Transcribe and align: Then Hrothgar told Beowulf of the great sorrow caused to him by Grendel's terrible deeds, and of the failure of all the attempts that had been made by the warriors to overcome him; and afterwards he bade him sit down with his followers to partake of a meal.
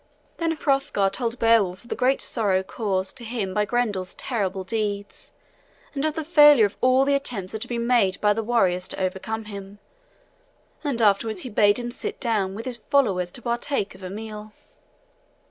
Then 0.37 0.53
Hrothgar 0.53 1.11
told 1.11 1.37
Beowulf 1.37 1.83
of 1.83 1.89
the 1.89 1.95
great 1.95 2.21
sorrow 2.21 2.63
caused 2.63 3.17
to 3.17 3.23
him 3.23 3.53
by 3.53 3.65
Grendel's 3.65 4.15
terrible 4.15 4.63
deeds, 4.63 5.31
and 5.93 6.03
of 6.05 6.15
the 6.15 6.23
failure 6.23 6.65
of 6.65 6.75
all 6.81 7.05
the 7.05 7.13
attempts 7.13 7.51
that 7.51 7.61
had 7.61 7.69
been 7.69 7.85
made 7.85 8.19
by 8.19 8.33
the 8.33 8.41
warriors 8.41 8.87
to 8.87 8.99
overcome 8.99 9.45
him; 9.45 9.77
and 10.83 11.03
afterwards 11.03 11.41
he 11.41 11.49
bade 11.49 11.77
him 11.77 11.91
sit 11.91 12.19
down 12.19 12.55
with 12.55 12.65
his 12.65 12.77
followers 12.77 13.29
to 13.33 13.43
partake 13.43 13.93
of 13.93 14.01
a 14.01 14.09
meal. 14.09 14.53